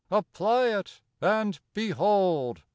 [0.09, 2.63] Apply it and behold!